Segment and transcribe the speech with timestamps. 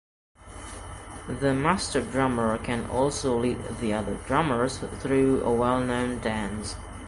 [1.29, 6.75] The master drummer can also lead the other drummers through a well known dance.